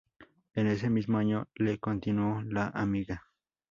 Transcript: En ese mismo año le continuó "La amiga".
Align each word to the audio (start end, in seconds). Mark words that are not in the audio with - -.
En 0.55 0.65
ese 0.65 0.89
mismo 0.89 1.19
año 1.19 1.47
le 1.53 1.77
continuó 1.77 2.41
"La 2.41 2.69
amiga". 2.69 3.21